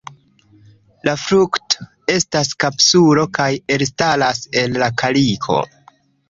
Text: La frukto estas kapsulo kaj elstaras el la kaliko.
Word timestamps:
La 1.07 1.13
frukto 1.23 1.85
estas 2.13 2.49
kapsulo 2.65 3.27
kaj 3.39 3.47
elstaras 3.77 4.41
el 4.63 4.81
la 4.85 4.89
kaliko. 5.05 5.61